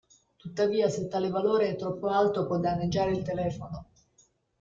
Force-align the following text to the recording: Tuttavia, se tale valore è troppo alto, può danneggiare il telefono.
Tuttavia, 0.37 0.89
se 0.89 1.07
tale 1.07 1.29
valore 1.29 1.69
è 1.69 1.75
troppo 1.75 2.07
alto, 2.07 2.47
può 2.47 2.57
danneggiare 2.57 3.11
il 3.11 3.21
telefono. 3.21 3.89